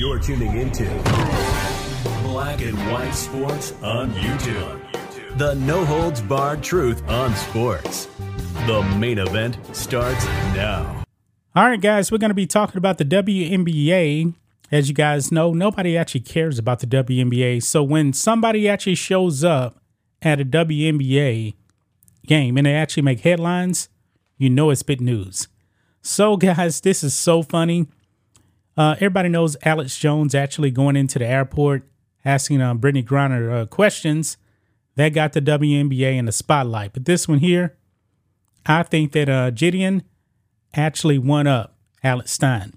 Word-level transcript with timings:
You're 0.00 0.18
tuning 0.18 0.56
into 0.56 0.86
Black 2.22 2.62
and 2.62 2.74
White 2.90 3.12
Sports 3.12 3.74
on 3.82 4.10
YouTube. 4.12 5.36
The 5.36 5.52
no 5.56 5.84
holds 5.84 6.22
barred 6.22 6.62
truth 6.62 7.06
on 7.06 7.36
sports. 7.36 8.08
The 8.66 8.82
main 8.98 9.18
event 9.18 9.58
starts 9.76 10.24
now. 10.54 11.04
All 11.54 11.68
right, 11.68 11.78
guys, 11.78 12.10
we're 12.10 12.16
going 12.16 12.30
to 12.30 12.34
be 12.34 12.46
talking 12.46 12.78
about 12.78 12.96
the 12.96 13.04
WNBA. 13.04 14.32
As 14.72 14.88
you 14.88 14.94
guys 14.94 15.30
know, 15.30 15.52
nobody 15.52 15.98
actually 15.98 16.22
cares 16.22 16.58
about 16.58 16.78
the 16.78 16.86
WNBA. 16.86 17.62
So 17.62 17.82
when 17.82 18.14
somebody 18.14 18.70
actually 18.70 18.94
shows 18.94 19.44
up 19.44 19.82
at 20.22 20.40
a 20.40 20.46
WNBA 20.46 21.52
game 22.26 22.56
and 22.56 22.66
they 22.66 22.74
actually 22.74 23.02
make 23.02 23.20
headlines, 23.20 23.90
you 24.38 24.48
know 24.48 24.70
it's 24.70 24.82
big 24.82 25.02
news. 25.02 25.48
So, 26.00 26.36
guys, 26.38 26.80
this 26.80 27.04
is 27.04 27.12
so 27.12 27.42
funny. 27.42 27.86
Uh, 28.80 28.94
everybody 28.94 29.28
knows 29.28 29.58
Alex 29.62 29.98
Jones 29.98 30.34
actually 30.34 30.70
going 30.70 30.96
into 30.96 31.18
the 31.18 31.26
airport 31.26 31.86
asking 32.24 32.62
uh, 32.62 32.74
Brittney 32.74 33.04
Griner 33.04 33.52
uh, 33.52 33.66
questions. 33.66 34.38
That 34.94 35.10
got 35.10 35.34
the 35.34 35.42
WNBA 35.42 36.16
in 36.16 36.24
the 36.24 36.32
spotlight. 36.32 36.94
But 36.94 37.04
this 37.04 37.28
one 37.28 37.40
here, 37.40 37.76
I 38.64 38.82
think 38.84 39.12
that 39.12 39.28
uh, 39.28 39.50
JiDion 39.50 40.04
actually 40.72 41.18
won 41.18 41.46
up 41.46 41.76
Alex 42.02 42.32
Stein. 42.32 42.72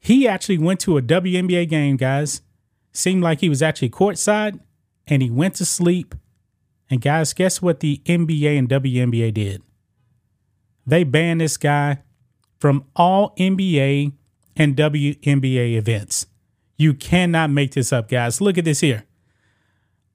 He 0.00 0.26
actually 0.26 0.58
went 0.58 0.80
to 0.80 0.98
a 0.98 1.02
WNBA 1.02 1.68
game, 1.68 1.96
guys. 1.96 2.40
Seemed 2.90 3.22
like 3.22 3.38
he 3.38 3.48
was 3.48 3.62
actually 3.62 3.90
courtside 3.90 4.58
and 5.06 5.22
he 5.22 5.30
went 5.30 5.54
to 5.54 5.64
sleep. 5.64 6.16
And 6.90 7.00
guys, 7.00 7.32
guess 7.32 7.62
what 7.62 7.78
the 7.78 8.02
NBA 8.06 8.58
and 8.58 8.68
WNBA 8.68 9.32
did? 9.34 9.62
They 10.84 11.04
banned 11.04 11.42
this 11.42 11.56
guy 11.56 12.02
from 12.58 12.86
all 12.96 13.36
NBA 13.36 14.12
and 14.56 14.76
WNBA 14.76 15.76
events. 15.76 16.26
You 16.76 16.94
cannot 16.94 17.50
make 17.50 17.72
this 17.72 17.92
up, 17.92 18.08
guys. 18.08 18.40
Look 18.40 18.58
at 18.58 18.64
this 18.64 18.80
here. 18.80 19.04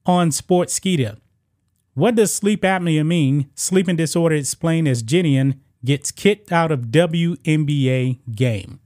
On 0.05 0.31
Sports 0.31 0.79
Sportskeeda. 0.79 1.17
What 1.93 2.15
does 2.15 2.33
sleep 2.33 2.61
apnea 2.61 3.05
mean? 3.05 3.49
Sleeping 3.55 3.95
disorder 3.95 4.35
explained 4.35 4.87
as 4.87 5.03
JiDion 5.03 5.59
gets 5.83 6.11
kicked 6.11 6.51
out 6.51 6.71
of 6.71 6.87
WNBA 6.87 8.19
game. 8.33 8.79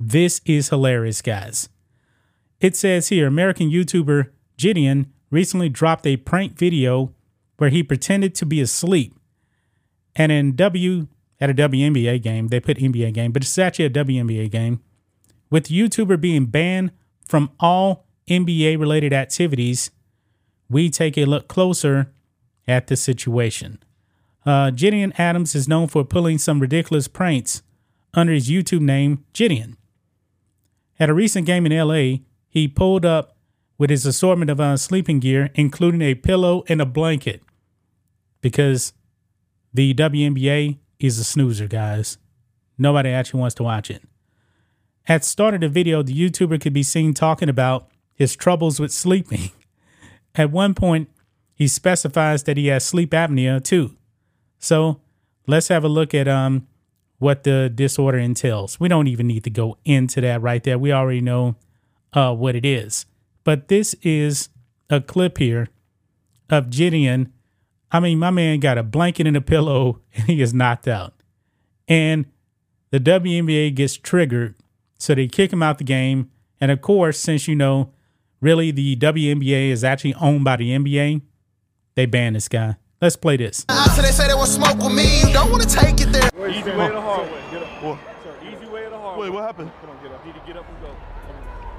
This 0.00 0.40
is 0.44 0.68
hilarious, 0.68 1.20
guys. 1.20 1.68
It 2.60 2.76
says 2.76 3.08
here 3.08 3.26
American 3.26 3.70
YouTuber 3.70 4.30
JiDion 4.56 5.06
recently 5.30 5.68
dropped 5.68 6.06
a 6.06 6.16
prank 6.16 6.56
video 6.56 7.14
where 7.58 7.70
he 7.70 7.82
pretended 7.82 8.34
to 8.36 8.46
be 8.46 8.60
asleep. 8.60 9.14
And 10.16 10.32
in 10.32 10.56
W 10.56 11.06
at 11.40 11.50
a 11.50 11.54
WNBA 11.54 12.22
game, 12.22 12.48
they 12.48 12.60
put 12.60 12.78
NBA 12.78 13.12
game, 13.12 13.32
but 13.32 13.42
it's 13.42 13.58
actually 13.58 13.84
a 13.84 13.90
WNBA 13.90 14.50
game. 14.50 14.80
With 15.50 15.68
YouTuber 15.68 16.20
being 16.20 16.46
banned 16.46 16.92
from 17.26 17.50
all 17.58 18.06
NBA 18.28 18.78
related 18.78 19.12
activities, 19.12 19.90
we 20.68 20.90
take 20.90 21.16
a 21.16 21.24
look 21.24 21.48
closer 21.48 22.12
at 22.66 22.88
the 22.88 22.96
situation. 22.96 23.78
Uh, 24.44 24.70
JiDion 24.70 25.18
Adams 25.18 25.54
is 25.54 25.68
known 25.68 25.88
for 25.88 26.04
pulling 26.04 26.38
some 26.38 26.60
ridiculous 26.60 27.08
pranks 27.08 27.62
under 28.14 28.32
his 28.32 28.48
YouTube 28.48 28.80
name, 28.80 29.24
JiDion. 29.34 29.76
At 31.00 31.10
a 31.10 31.14
recent 31.14 31.46
game 31.46 31.64
in 31.66 31.76
LA, 31.76 32.24
he 32.48 32.68
pulled 32.68 33.04
up 33.04 33.36
with 33.78 33.90
his 33.90 34.04
assortment 34.04 34.50
of 34.50 34.60
uh, 34.60 34.76
sleeping 34.76 35.20
gear, 35.20 35.50
including 35.54 36.02
a 36.02 36.14
pillow 36.14 36.64
and 36.68 36.80
a 36.80 36.86
blanket, 36.86 37.42
because 38.40 38.92
the 39.72 39.94
WNBA 39.94 40.78
is 40.98 41.18
a 41.18 41.24
snoozer, 41.24 41.68
guys. 41.68 42.18
Nobody 42.76 43.10
actually 43.10 43.40
wants 43.40 43.54
to 43.56 43.62
watch 43.62 43.90
it. 43.90 44.02
At 45.08 45.24
started 45.24 45.64
a 45.64 45.70
video, 45.70 46.02
the 46.02 46.12
YouTuber 46.12 46.60
could 46.60 46.74
be 46.74 46.82
seen 46.82 47.14
talking 47.14 47.48
about 47.48 47.88
his 48.14 48.36
troubles 48.36 48.78
with 48.78 48.92
sleeping. 48.92 49.50
At 50.34 50.50
one 50.50 50.74
point, 50.74 51.08
he 51.54 51.66
specifies 51.66 52.42
that 52.42 52.58
he 52.58 52.66
has 52.66 52.84
sleep 52.84 53.10
apnea 53.10 53.64
too. 53.64 53.96
So 54.58 55.00
let's 55.46 55.68
have 55.68 55.82
a 55.82 55.88
look 55.88 56.14
at 56.14 56.28
um 56.28 56.68
what 57.18 57.42
the 57.42 57.70
disorder 57.74 58.18
entails. 58.18 58.78
We 58.78 58.88
don't 58.88 59.08
even 59.08 59.26
need 59.26 59.44
to 59.44 59.50
go 59.50 59.76
into 59.84 60.20
that 60.20 60.40
right 60.40 60.62
there. 60.62 60.78
We 60.78 60.92
already 60.92 61.20
know 61.20 61.56
uh, 62.12 62.32
what 62.34 62.54
it 62.54 62.64
is. 62.64 63.06
But 63.42 63.68
this 63.68 63.94
is 64.02 64.50
a 64.88 65.00
clip 65.00 65.38
here 65.38 65.68
of 66.48 66.66
JiDion. 66.66 67.30
I 67.90 67.98
mean, 67.98 68.18
my 68.20 68.30
man 68.30 68.60
got 68.60 68.78
a 68.78 68.84
blanket 68.84 69.26
and 69.26 69.36
a 69.36 69.40
pillow 69.40 70.00
and 70.14 70.26
he 70.26 70.40
is 70.40 70.54
knocked 70.54 70.86
out. 70.86 71.14
And 71.88 72.26
the 72.90 73.00
WNBA 73.00 73.74
gets 73.74 73.96
triggered. 73.96 74.54
So 74.98 75.14
they 75.14 75.28
kick 75.28 75.52
him 75.52 75.62
out 75.62 75.78
the 75.78 75.84
game. 75.84 76.30
And 76.60 76.70
of 76.70 76.80
course, 76.80 77.18
since 77.18 77.46
you 77.48 77.54
know, 77.54 77.92
really 78.40 78.70
the 78.70 78.96
WNBA 78.96 79.70
is 79.70 79.84
actually 79.84 80.14
owned 80.14 80.44
by 80.44 80.56
the 80.56 80.70
NBA, 80.76 81.22
they 81.94 82.06
ban 82.06 82.32
this 82.32 82.48
guy. 82.48 82.76
Let's 83.00 83.14
play 83.16 83.36
this. 83.36 83.64
Uh, 83.68 83.88
so 83.90 84.02
they 84.02 84.10
say 84.10 84.26
they 84.26 84.34
want 84.34 84.48
smoke 84.48 84.76
with 84.78 84.92
me. 84.92 85.20
You 85.20 85.32
don't 85.32 85.50
want 85.52 85.62
to 85.62 85.68
take 85.68 86.00
it 86.00 86.12
there. 86.12 86.28
Easy 86.50 86.70
way 86.70 86.88
or 86.88 86.92
the 86.92 87.00
hard 87.00 87.30
way? 87.30 87.40
Get 87.52 87.62
up. 87.62 87.82
What? 87.82 87.98
Sir, 88.24 88.34
easy 88.42 88.66
way 88.66 88.84
or 88.86 88.90
the 88.90 88.98
hard 88.98 89.20
Wait, 89.20 89.28
way? 89.30 89.36
what 89.36 89.44
happened? 89.44 89.70
Come 89.80 89.90
on, 89.90 90.02
get 90.02 90.12
up. 90.12 90.26
Need 90.26 90.34
to 90.34 90.40
get 90.44 90.56
up 90.56 90.68
and 90.68 90.80
go. 90.80 90.96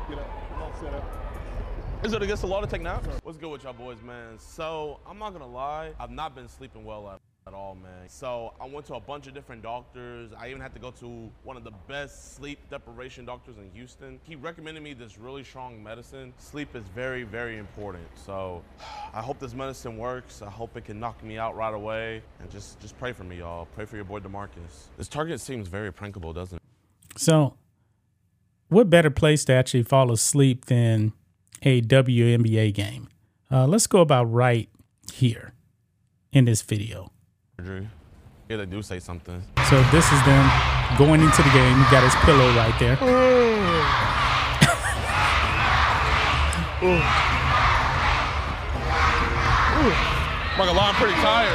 Get 0.09 0.19
up. 0.19 0.49
Come 0.49 0.61
on, 0.61 0.79
set 0.79 0.93
up. 0.93 2.05
Is 2.05 2.13
it 2.13 2.23
against 2.23 2.41
the 2.43 2.47
law 2.47 2.61
to 2.61 2.67
take 2.67 2.81
naps? 2.81 3.05
What's 3.23 3.37
good 3.37 3.49
with 3.51 3.63
y'all 3.63 3.73
boys, 3.73 3.97
man? 4.01 4.39
So, 4.39 5.01
I'm 5.05 5.19
not 5.19 5.33
gonna 5.33 5.45
lie, 5.45 5.91
I've 5.99 6.11
not 6.11 6.33
been 6.35 6.47
sleeping 6.47 6.85
well 6.85 7.19
at, 7.49 7.55
all, 7.55 7.75
man. 7.75 8.07
So, 8.07 8.53
I 8.61 8.67
went 8.67 8.85
to 8.87 8.95
a 8.95 8.99
bunch 8.99 9.27
of 9.27 9.33
different 9.33 9.63
doctors. 9.63 10.31
I 10.37 10.49
even 10.49 10.61
had 10.61 10.73
to 10.73 10.79
go 10.79 10.91
to 10.91 11.29
one 11.43 11.57
of 11.57 11.63
the 11.63 11.73
best 11.87 12.35
sleep 12.35 12.59
deprivation 12.69 13.25
doctors 13.25 13.57
in 13.57 13.69
Houston. 13.71 14.19
He 14.23 14.35
recommended 14.35 14.83
me 14.83 14.93
this 14.93 15.17
really 15.17 15.43
strong 15.43 15.81
medicine. 15.83 16.33
Sleep 16.37 16.75
is 16.75 16.83
very, 16.95 17.23
very 17.23 17.57
important. 17.57 18.05
So, 18.15 18.63
I 19.13 19.21
hope 19.21 19.39
this 19.39 19.53
medicine 19.53 19.97
works. 19.97 20.41
I 20.41 20.49
hope 20.49 20.77
it 20.77 20.85
can 20.85 20.99
knock 20.99 21.23
me 21.23 21.37
out 21.37 21.55
right 21.55 21.73
away. 21.73 22.21
And 22.39 22.49
just, 22.49 22.79
just 22.79 22.97
pray 22.99 23.13
for 23.13 23.23
me, 23.23 23.39
y'all. 23.39 23.67
Pray 23.75 23.85
for 23.85 23.95
your 23.95 24.05
boy 24.05 24.19
DeMarcus. 24.19 24.89
This 24.97 25.07
target 25.07 25.41
seems 25.41 25.67
very 25.67 25.91
prankable, 25.91 26.33
doesn't 26.33 26.57
it? 26.57 26.63
So, 27.19 27.55
what 28.69 28.89
better 28.89 29.09
place 29.09 29.43
to 29.45 29.53
actually 29.53 29.83
fall 29.83 30.11
asleep 30.11 30.65
than 30.65 31.13
a 31.63 31.81
WNBA 31.81 32.73
game? 32.73 33.09
Uh, 33.51 33.65
let's 33.65 33.87
go 33.87 34.01
about 34.01 34.25
right 34.25 34.69
here 35.11 35.53
in 36.31 36.45
this 36.45 36.61
video. 36.61 37.11
Surgery. 37.59 37.89
Yeah, 38.47 38.55
they 38.55 38.65
do 38.65 38.81
say 38.81 38.99
something. 38.99 39.43
So, 39.69 39.83
this 39.91 40.09
is 40.13 40.23
them 40.23 40.49
going 40.97 41.19
into 41.19 41.43
the 41.43 41.49
game. 41.49 41.75
He 41.77 41.83
got 41.91 42.03
his 42.03 42.15
pillow 42.23 42.47
right 42.55 42.73
there. 42.79 42.97
I'm 43.01 43.05
not 50.57 50.67
gonna 50.67 50.71
lie, 50.71 50.87
I'm 50.87 50.95
pretty 50.95 51.15
tired. 51.15 51.51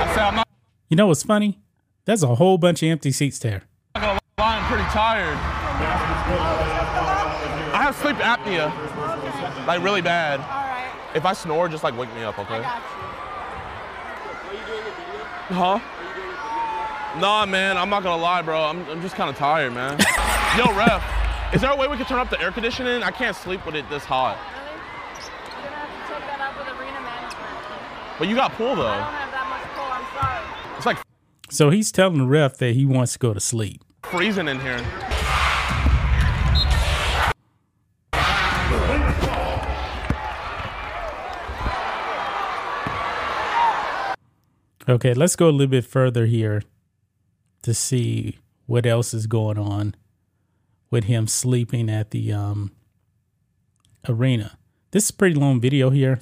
I 0.00 0.12
said 0.14 0.22
I'm 0.22 0.36
not 0.36 0.48
You 0.88 0.96
know 0.96 1.08
what's 1.08 1.24
funny? 1.24 1.58
There's 2.06 2.22
a 2.22 2.34
whole 2.36 2.56
bunch 2.56 2.82
of 2.82 2.88
empty 2.88 3.12
seats 3.12 3.38
there. 3.38 3.64
gonna 3.94 4.18
lie, 4.38 4.56
I'm 4.56 4.64
pretty 4.64 4.88
tired. 4.88 5.36
I 7.74 7.82
have 7.82 7.94
sleep 7.96 8.16
apnea, 8.16 9.66
like 9.66 9.82
really 9.82 10.00
bad. 10.00 10.40
All 10.40 10.46
right, 10.46 10.90
If 11.14 11.26
I 11.26 11.34
snore, 11.34 11.68
just 11.68 11.84
like 11.84 11.94
wake 11.98 12.14
me 12.14 12.22
up, 12.22 12.38
okay? 12.38 12.64
I 14.50 14.54
got 14.54 15.50
you. 15.50 15.56
Huh? 15.56 17.20
Nah, 17.20 17.46
man, 17.46 17.76
I'm 17.76 17.88
not 17.90 18.02
gonna 18.02 18.20
lie, 18.22 18.42
bro. 18.42 18.62
I'm, 18.62 18.88
I'm 18.88 19.02
just 19.02 19.14
kind 19.16 19.28
of 19.30 19.36
tired, 19.36 19.72
man. 19.72 19.98
Yo, 20.58 20.72
ref, 20.76 21.02
is 21.54 21.60
there 21.60 21.70
a 21.72 21.76
way 21.76 21.88
we 21.88 21.96
can 21.96 22.06
turn 22.06 22.18
up 22.18 22.30
the 22.30 22.40
air 22.40 22.52
conditioning? 22.52 23.02
I 23.02 23.10
can't 23.10 23.34
sleep 23.36 23.64
with 23.66 23.74
it 23.74 23.88
this 23.90 24.04
hot. 24.04 24.36
Really? 24.38 25.62
You're 25.62 25.70
gonna 25.70 25.76
have 25.76 26.08
to 26.08 26.14
take 26.14 26.26
that 26.26 26.40
up 26.40 26.56
with 26.56 26.66
arena 26.68 27.00
management. 27.00 28.18
But 28.18 28.28
you 28.28 28.34
got 28.36 28.52
pool 28.52 28.66
I 28.66 28.74
don't 28.74 28.78
though. 28.78 28.92
have 28.92 29.30
that 29.32 29.48
much 29.48 29.64
pull. 29.74 29.84
I'm 29.90 30.06
sorry. 30.20 30.76
It's 30.76 30.86
like 30.86 30.98
So, 31.50 31.70
he's 31.70 31.90
telling 31.90 32.18
the 32.18 32.26
ref 32.26 32.58
that 32.58 32.74
he 32.74 32.84
wants 32.86 33.14
to 33.14 33.18
go 33.18 33.34
to 33.34 33.40
sleep. 33.40 33.82
freezing 34.04 34.46
in 34.48 34.60
here. 34.60 34.78
Okay, 44.88 45.12
let's 45.12 45.36
go 45.36 45.48
a 45.48 45.52
little 45.52 45.66
bit 45.66 45.84
further 45.84 46.24
here 46.26 46.62
to 47.62 47.74
see 47.74 48.38
what 48.66 48.86
else 48.86 49.12
is 49.12 49.26
going 49.26 49.58
on 49.58 49.94
with 50.90 51.04
him 51.04 51.26
sleeping 51.26 51.90
at 51.90 52.12
the 52.12 52.32
um, 52.32 52.72
arena. 54.08 54.56
This 54.92 55.04
is 55.04 55.10
a 55.10 55.14
pretty 55.14 55.34
long 55.34 55.60
video 55.60 55.90
here. 55.90 56.20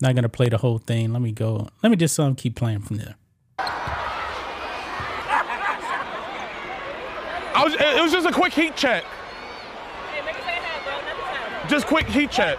Not 0.00 0.16
gonna 0.16 0.28
play 0.28 0.48
the 0.48 0.58
whole 0.58 0.78
thing. 0.78 1.12
Let 1.12 1.22
me 1.22 1.30
go. 1.30 1.68
Let 1.82 1.90
me 1.90 1.96
just 1.96 2.18
um, 2.18 2.34
keep 2.34 2.56
playing 2.56 2.80
from 2.80 2.96
there. 2.96 3.14
I 7.54 7.62
was, 7.64 7.74
it 7.74 8.02
was 8.02 8.12
just 8.12 8.26
a 8.26 8.32
quick 8.32 8.52
heat 8.52 8.74
check. 8.76 9.04
Hey, 9.04 10.24
make 10.24 10.36
it 10.36 10.42
say 10.42 10.56
ahead, 10.56 11.62
bro. 11.62 11.68
Just 11.68 11.86
quick 11.86 12.06
heat 12.06 12.30
check. 12.30 12.58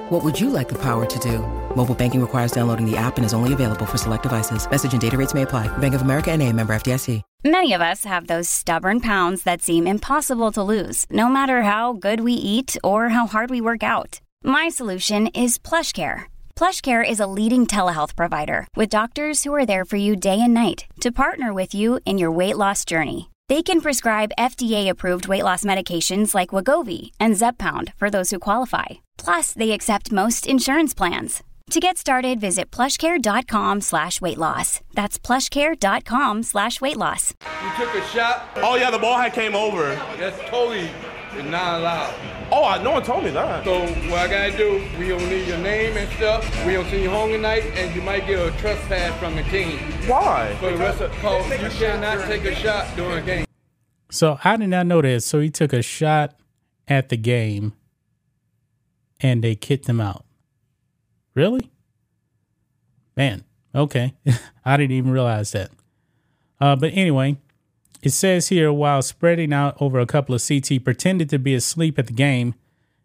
What 0.11 0.25
would 0.25 0.37
you 0.37 0.49
like 0.49 0.67
the 0.67 0.77
power 0.77 1.05
to 1.05 1.19
do? 1.19 1.39
Mobile 1.73 1.95
banking 1.95 2.19
requires 2.19 2.51
downloading 2.51 2.85
the 2.85 2.97
app 2.97 3.15
and 3.15 3.25
is 3.25 3.33
only 3.33 3.53
available 3.53 3.85
for 3.85 3.97
select 3.97 4.23
devices. 4.23 4.69
Message 4.69 4.91
and 4.91 5.01
data 5.01 5.15
rates 5.15 5.33
may 5.33 5.43
apply. 5.43 5.69
Bank 5.77 5.95
of 5.95 6.01
America 6.01 6.31
and 6.31 6.41
a 6.41 6.51
member 6.51 6.75
FDIC. 6.75 7.21
Many 7.45 7.71
of 7.71 7.79
us 7.79 8.03
have 8.03 8.27
those 8.27 8.49
stubborn 8.49 8.99
pounds 8.99 9.43
that 9.43 9.61
seem 9.61 9.87
impossible 9.87 10.51
to 10.51 10.61
lose, 10.61 11.05
no 11.09 11.29
matter 11.29 11.61
how 11.61 11.93
good 11.93 12.19
we 12.19 12.33
eat 12.33 12.75
or 12.83 13.09
how 13.09 13.25
hard 13.25 13.49
we 13.49 13.61
work 13.61 13.83
out. 13.83 14.19
My 14.43 14.67
solution 14.67 15.27
is 15.27 15.57
PlushCare. 15.57 16.23
PlushCare 16.57 17.09
is 17.09 17.21
a 17.21 17.25
leading 17.37 17.65
telehealth 17.65 18.17
provider 18.17 18.67
with 18.75 18.97
doctors 18.97 19.45
who 19.45 19.53
are 19.55 19.65
there 19.65 19.85
for 19.85 19.95
you 19.95 20.17
day 20.17 20.41
and 20.41 20.53
night 20.53 20.87
to 20.99 21.13
partner 21.13 21.53
with 21.53 21.73
you 21.73 22.01
in 22.05 22.17
your 22.17 22.31
weight 22.31 22.57
loss 22.57 22.83
journey. 22.83 23.30
They 23.51 23.61
can 23.61 23.81
prescribe 23.81 24.37
FDA-approved 24.39 25.27
weight 25.27 25.43
loss 25.43 25.65
medications 25.65 26.33
like 26.33 26.53
Wegovy 26.55 27.11
and 27.19 27.33
Zepbound 27.35 27.93
for 27.97 28.09
those 28.09 28.29
who 28.29 28.39
qualify. 28.39 29.01
Plus, 29.17 29.51
they 29.51 29.71
accept 29.71 30.09
most 30.09 30.47
insurance 30.47 30.93
plans. 30.93 31.43
To 31.71 31.81
get 31.81 31.97
started, 31.97 32.39
visit 32.39 32.71
plushcare.com 32.71 33.81
slash 33.81 34.21
weight 34.21 34.37
loss. 34.37 34.79
That's 34.93 35.19
plushcare.com 35.19 36.43
slash 36.43 36.79
weight 36.79 36.95
loss. 36.95 37.33
You 37.61 37.71
took 37.75 37.93
a 37.93 38.07
shot. 38.07 38.47
Oh 38.55 38.77
yeah, 38.77 38.89
the 38.89 38.99
ball 38.99 39.17
had 39.17 39.33
came 39.33 39.53
over. 39.53 39.95
That's 40.17 40.39
totally 40.49 40.89
not 41.49 41.81
allowed. 41.81 42.30
Oh, 42.53 42.65
I, 42.65 42.83
no 42.83 42.91
one 42.91 43.03
told 43.03 43.23
me 43.23 43.29
that. 43.29 43.63
So 43.63 43.79
what 44.09 44.19
I 44.19 44.27
gotta 44.27 44.57
do, 44.57 44.85
we 44.99 45.07
don't 45.07 45.23
need 45.29 45.47
your 45.47 45.57
name 45.59 45.95
and 45.95 46.11
stuff. 46.13 46.43
We 46.65 46.73
don't 46.73 46.85
send 46.89 47.01
you 47.01 47.09
home 47.09 47.31
tonight, 47.31 47.63
and 47.75 47.95
you 47.95 48.01
might 48.01 48.27
get 48.27 48.45
a 48.45 48.51
trespass 48.57 49.17
from 49.19 49.37
the 49.37 49.43
team. 49.43 49.79
Why? 50.05 50.53
For 50.59 50.71
the 50.71 50.77
rest 50.77 50.99
of 50.99 51.11
cause 51.13 51.49
you 51.49 51.69
cannot 51.69 52.25
take 52.27 52.43
a 52.43 52.53
shot 52.53 52.93
during 52.97 53.19
a 53.19 53.25
game. 53.25 53.45
So 54.11 54.37
I 54.43 54.57
did 54.57 54.67
not 54.67 54.85
know 54.85 55.01
this. 55.01 55.25
So 55.25 55.39
he 55.39 55.49
took 55.49 55.71
a 55.71 55.81
shot 55.81 56.35
at 56.87 57.07
the 57.07 57.15
game 57.15 57.73
and 59.21 59.41
they 59.41 59.55
kicked 59.55 59.87
him 59.87 60.01
out. 60.01 60.25
Really? 61.33 61.71
Man, 63.15 63.45
okay. 63.73 64.13
I 64.65 64.75
didn't 64.75 64.97
even 64.97 65.11
realize 65.11 65.53
that. 65.53 65.71
Uh, 66.59 66.75
but 66.75 66.91
anyway, 66.93 67.37
it 68.01 68.11
says 68.11 68.47
here 68.47 68.73
while 68.73 69.01
spreading 69.01 69.53
out 69.53 69.79
over 69.79 69.99
a 69.99 70.05
couple 70.05 70.33
of 70.33 70.41
seats, 70.41 70.69
he 70.69 70.79
pretended 70.79 71.29
to 71.29 71.39
be 71.39 71.53
asleep 71.53 71.99
at 71.99 72.07
the 72.07 72.13
game. 72.13 72.55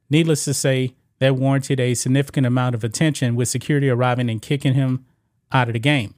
Needless 0.08 0.44
to 0.44 0.54
say, 0.54 0.94
that 1.18 1.36
warranted 1.36 1.80
a 1.80 1.94
significant 1.94 2.46
amount 2.46 2.74
of 2.74 2.84
attention 2.84 3.36
with 3.36 3.48
security 3.48 3.88
arriving 3.88 4.28
and 4.28 4.42
kicking 4.42 4.74
him 4.74 5.04
out 5.52 5.68
of 5.68 5.72
the 5.72 5.78
game. 5.78 6.14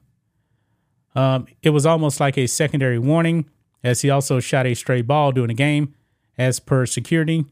Um, 1.15 1.47
it 1.63 1.71
was 1.71 1.87
almost 1.87 2.21
like 2.21 2.37
a 2.37 2.47
secondary 2.47 2.99
warning, 2.99 3.47
as 3.83 4.03
he 4.03 4.11
also 4.11 4.41
shot 4.41 4.67
a 4.67 4.75
stray 4.75 5.03
ball 5.03 5.33
during 5.33 5.49
the 5.49 5.55
game. 5.55 5.95
As 6.37 6.61
per 6.61 6.87
security, 6.87 7.45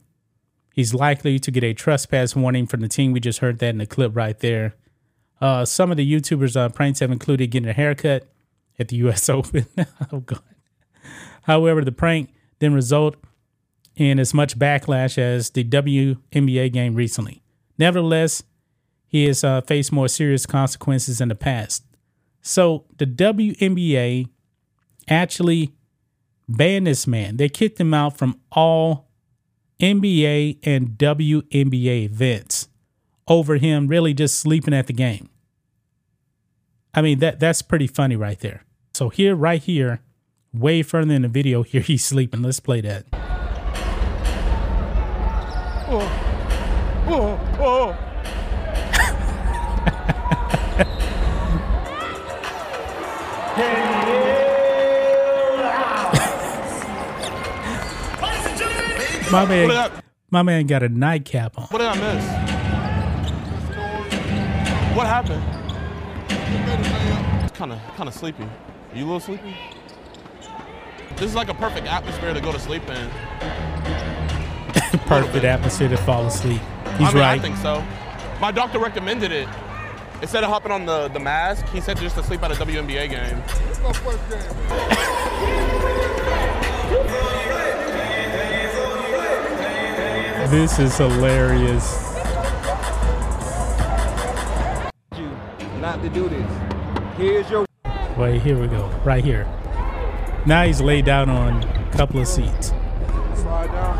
he's 0.72 0.94
likely 0.94 1.38
to 1.40 1.50
get 1.50 1.64
a 1.64 1.74
trespass 1.74 2.36
warning 2.36 2.66
from 2.66 2.80
the 2.80 2.88
team. 2.88 3.12
We 3.12 3.20
just 3.20 3.40
heard 3.40 3.58
that 3.58 3.70
in 3.70 3.78
the 3.78 3.86
clip 3.86 4.14
right 4.14 4.38
there. 4.38 4.74
Uh, 5.40 5.64
some 5.64 5.90
of 5.90 5.96
the 5.96 6.12
YouTubers' 6.12 6.56
uh, 6.56 6.68
pranks 6.68 7.00
have 7.00 7.10
included 7.10 7.50
getting 7.50 7.68
a 7.68 7.72
haircut 7.72 8.28
at 8.78 8.88
the 8.88 8.96
U.S. 8.96 9.28
Open. 9.28 9.66
oh, 10.12 10.20
God. 10.20 10.42
However, 11.46 11.84
the 11.84 11.92
prank 11.92 12.30
didn't 12.58 12.74
result 12.74 13.16
in 13.94 14.18
as 14.18 14.34
much 14.34 14.58
backlash 14.58 15.16
as 15.16 15.50
the 15.50 15.62
WNBA 15.64 16.72
game 16.72 16.94
recently. 16.96 17.42
Nevertheless, 17.78 18.42
he 19.06 19.26
has 19.26 19.44
uh, 19.44 19.60
faced 19.60 19.92
more 19.92 20.08
serious 20.08 20.44
consequences 20.44 21.20
in 21.20 21.28
the 21.28 21.36
past. 21.36 21.84
So 22.42 22.84
the 22.98 23.06
WNBA 23.06 24.28
actually 25.08 25.72
banned 26.48 26.88
this 26.88 27.06
man. 27.06 27.36
They 27.36 27.48
kicked 27.48 27.80
him 27.80 27.94
out 27.94 28.18
from 28.18 28.40
all 28.50 29.08
NBA 29.80 30.58
and 30.64 30.90
WNBA 30.98 32.04
events 32.04 32.68
over 33.28 33.56
him 33.56 33.86
really 33.86 34.14
just 34.14 34.38
sleeping 34.38 34.74
at 34.74 34.88
the 34.88 34.92
game. 34.92 35.28
I 36.92 37.02
mean 37.02 37.18
that 37.20 37.38
that's 37.38 37.62
pretty 37.62 37.86
funny 37.86 38.16
right 38.16 38.40
there. 38.40 38.64
So 38.94 39.10
here 39.10 39.36
right 39.36 39.62
here, 39.62 40.00
way 40.52 40.82
further 40.82 41.14
in 41.14 41.22
the 41.22 41.28
video, 41.28 41.62
here 41.62 41.80
he's 41.80 42.04
sleeping. 42.04 42.42
Let's 42.42 42.60
play 42.60 42.80
that. 42.82 43.06
Oh, 45.88 47.06
oh, 47.08 47.56
oh. 47.60 48.02
My 59.30 59.42
What 59.42 59.48
man, 59.48 60.02
my 60.30 60.42
man 60.42 60.66
got 60.66 60.82
a 60.84 60.88
nightcap 60.88 61.58
on. 61.58 61.64
what 61.66 61.78
did 61.78 61.88
I 61.88 61.96
miss? 62.14 62.24
What 64.96 65.06
happened? 65.06 65.42
Kind 67.54 67.72
of, 67.72 67.80
kind 67.96 68.08
of 68.08 68.14
sleepy. 68.14 68.44
Are 68.44 68.50
you 68.94 69.02
a 69.02 69.06
little 69.06 69.20
sleepy? 69.20 69.56
This 71.16 71.30
is 71.30 71.34
like 71.34 71.48
a 71.48 71.54
perfect 71.54 71.86
atmosphere 71.86 72.34
to 72.34 72.40
go 72.42 72.52
to 72.52 72.58
sleep 72.58 72.86
in. 72.90 73.10
Perfect 75.06 75.44
atmosphere 75.44 75.88
to 75.88 75.96
fall 75.96 76.26
asleep. 76.26 76.60
He's 76.98 77.08
I 77.08 77.12
mean, 77.12 77.22
right. 77.22 77.38
I 77.38 77.38
think 77.38 77.56
so. 77.56 77.82
My 78.38 78.52
doctor 78.52 78.78
recommended 78.78 79.32
it. 79.32 79.48
Instead 80.20 80.44
of 80.44 80.50
hopping 80.50 80.72
on 80.72 80.84
the, 80.84 81.08
the 81.08 81.18
mask, 81.18 81.66
he 81.68 81.80
said 81.80 81.96
just 81.96 82.16
to 82.16 82.22
sleep 82.22 82.42
at 82.42 82.52
a 82.52 82.54
WNBA 82.54 83.08
game. 83.08 83.42
Let's 83.82 83.98
first 83.98 84.30
game. 84.30 84.40
This 90.50 90.78
is 90.78 90.98
hilarious. 90.98 92.14
You 95.16 95.30
not 95.80 96.02
to 96.02 96.10
do 96.10 96.28
this. 96.28 97.16
Here's 97.16 97.48
your 97.50 97.64
Wait, 98.18 98.42
here 98.42 98.58
we 98.60 98.66
go. 98.66 98.88
Right 99.02 99.24
here. 99.24 99.46
Now 100.46 100.62
he's 100.62 100.80
laid 100.80 101.04
down 101.04 101.28
on 101.28 101.64
a 101.64 101.90
couple 101.90 102.20
of 102.20 102.28
seats. 102.28 102.68
slide 103.34 103.66
down. 103.66 103.96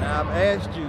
now 0.00 0.22
I've 0.22 0.28
asked 0.30 0.76
you 0.76 0.88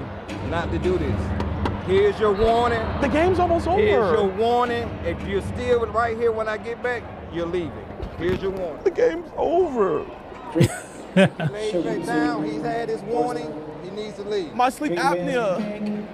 not 0.50 0.72
to 0.72 0.80
do 0.80 0.98
this. 0.98 1.86
Here's 1.86 2.20
your 2.20 2.34
warning. 2.34 2.82
The 3.00 3.08
game's 3.08 3.38
almost 3.38 3.68
over. 3.68 3.80
Here's 3.80 4.12
your 4.12 4.28
warning. 4.28 4.90
If 5.06 5.22
you're 5.28 5.44
still 5.44 5.86
right 5.86 6.18
here 6.18 6.32
when 6.32 6.50
I 6.50 6.58
get 6.58 6.82
back, 6.82 7.04
you're 7.32 7.46
leaving. 7.46 7.72
Here's 8.18 8.42
your 8.42 8.50
warning. 8.50 8.84
the 8.84 8.90
game's 8.90 9.30
over. 9.38 10.04
Lay 11.16 11.28
back 11.84 12.06
down. 12.08 12.44
He's 12.44 12.64
had 12.64 12.90
his 12.90 13.02
warning. 13.02 13.54
He 13.84 13.92
needs 13.92 14.16
to 14.16 14.24
leave. 14.24 14.56
My 14.56 14.72
sleep 14.72 14.94
apnea. 14.94 16.08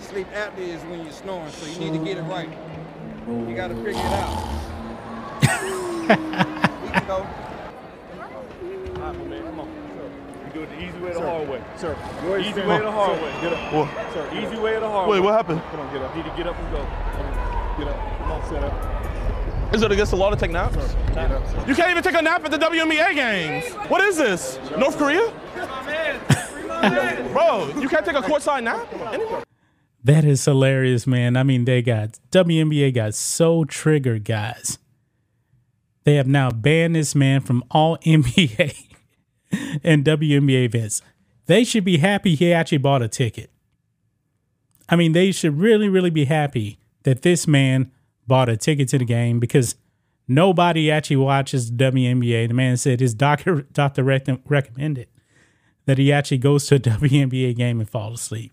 Sleep 0.00 0.26
apnea 0.32 0.58
is 0.58 0.82
when 0.82 1.00
you're 1.02 1.12
snoring, 1.12 1.50
so 1.50 1.66
you 1.66 1.78
need 1.78 1.98
to 1.98 2.04
get 2.04 2.18
it 2.18 2.22
right. 2.24 2.50
You 3.30 3.54
got 3.54 3.68
to 3.68 3.76
figure 3.76 3.90
it 3.92 3.96
out. 3.96 4.60
we 5.40 6.90
can 6.90 7.06
go. 7.06 7.14
All 7.14 7.26
right, 8.98 9.18
my 9.18 9.24
man, 9.24 9.42
come 9.44 9.60
on. 9.60 9.68
You 10.46 10.52
do 10.52 10.62
it 10.62 10.70
the 10.70 10.82
easy 10.82 10.98
way 10.98 11.10
or 11.10 11.14
the 11.14 11.20
hard 11.20 11.48
way. 11.48 11.62
Sir, 11.76 11.96
easy 12.40 12.60
way 12.60 12.76
or 12.78 12.82
the 12.82 12.90
hard 12.90 13.22
way. 13.22 13.32
Get 13.40 13.52
up. 13.52 13.72
What? 13.72 13.88
Sir, 14.12 14.28
easy 14.34 14.58
way 14.60 14.74
or 14.74 14.80
the 14.80 14.88
hard 14.88 15.08
Wait, 15.08 15.20
way. 15.20 15.20
Wait, 15.20 15.24
what 15.26 15.34
happened? 15.34 15.62
Come 15.70 15.78
on, 15.78 15.92
get 15.92 16.02
up. 16.02 16.16
You 16.16 16.22
need 16.24 16.30
to 16.30 16.36
get 16.36 16.46
up 16.48 16.58
and 16.58 16.72
go. 16.72 16.78
Come 16.78 17.26
on, 17.26 17.78
get 17.78 17.88
up. 17.88 18.18
Come 18.18 18.32
on, 18.32 18.48
set 18.48 18.64
up. 18.64 19.74
Is 19.74 19.82
it 19.82 19.92
against 19.92 20.10
the 20.10 20.16
law 20.16 20.30
to 20.30 20.36
take 20.36 20.50
naps? 20.50 20.74
Get 21.14 21.30
up, 21.30 21.46
sir. 21.46 21.64
You 21.68 21.76
can't 21.76 21.90
even 21.92 22.02
take 22.02 22.16
a 22.16 22.22
nap 22.22 22.44
at 22.44 22.50
the 22.50 22.58
WNBA 22.58 23.14
games. 23.14 23.72
What 23.88 24.00
is 24.00 24.16
this? 24.16 24.58
North 24.76 24.98
Korea? 24.98 25.32
Bro, 27.32 27.74
you 27.78 27.88
can't 27.88 28.04
take 28.04 28.16
a 28.16 28.22
courtside 28.22 28.64
nap? 28.64 28.92
Anywhere? 29.12 29.44
That 30.02 30.24
is 30.24 30.44
hilarious, 30.44 31.06
man. 31.06 31.36
I 31.36 31.42
mean, 31.42 31.64
they 31.64 31.82
got 31.82 32.18
WNBA 32.30 32.94
got 32.94 33.14
so 33.14 33.64
triggered, 33.64 34.24
guys. 34.24 34.78
They 36.04 36.14
have 36.14 36.26
now 36.26 36.50
banned 36.50 36.96
this 36.96 37.14
man 37.14 37.42
from 37.42 37.62
all 37.70 37.98
NBA 38.06 38.74
and 39.84 40.04
WNBA 40.04 40.64
events. 40.64 41.02
They 41.46 41.64
should 41.64 41.84
be 41.84 41.98
happy 41.98 42.34
he 42.34 42.52
actually 42.52 42.78
bought 42.78 43.02
a 43.02 43.08
ticket. 43.08 43.50
I 44.88 44.96
mean, 44.96 45.12
they 45.12 45.32
should 45.32 45.58
really, 45.58 45.88
really 45.88 46.10
be 46.10 46.24
happy 46.24 46.78
that 47.02 47.22
this 47.22 47.46
man 47.46 47.90
bought 48.26 48.48
a 48.48 48.56
ticket 48.56 48.88
to 48.88 48.98
the 48.98 49.04
game 49.04 49.38
because 49.38 49.76
nobody 50.26 50.90
actually 50.90 51.16
watches 51.16 51.70
WNBA. 51.70 52.48
The 52.48 52.54
man 52.54 52.76
said 52.76 53.00
his 53.00 53.14
doctor 53.14 53.62
doctor 53.72 54.02
recommended 54.02 55.08
that 55.86 55.98
he 55.98 56.12
actually 56.12 56.38
goes 56.38 56.66
to 56.68 56.76
a 56.76 56.78
WNBA 56.80 57.56
game 57.56 57.80
and 57.80 57.88
fall 57.88 58.14
asleep. 58.14 58.52